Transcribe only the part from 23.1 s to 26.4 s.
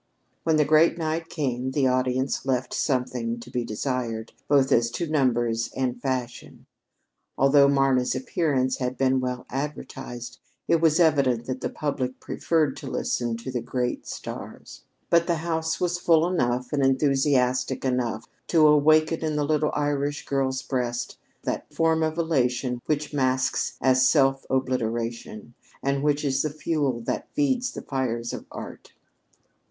masks as self obliteration, and which